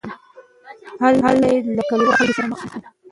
هلته 1.01 1.29
یې 1.51 1.57
له 1.75 1.83
کلیوالو 1.89 2.17
خلکو 2.19 2.35
سره 2.37 2.47
مخ 2.51 2.59
شو. 2.61 2.69